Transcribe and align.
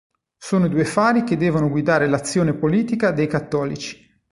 Sono 0.39 0.65
i 0.65 0.69
due 0.69 0.83
fari 0.83 1.23
che 1.23 1.37
devono 1.37 1.69
guidare 1.69 2.07
l'azione 2.07 2.55
politica 2.55 3.11
dei 3.11 3.27
cattolici. 3.27 4.17